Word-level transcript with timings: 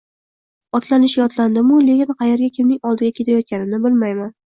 Otlanishga 0.77 1.25
otlandim-u, 1.25 1.77
lekin 1.89 2.17
qayerga, 2.21 2.49
kimning 2.55 2.79
oldiga 2.93 3.15
ketayotganimni 3.21 3.81
bilmayman 3.85 4.35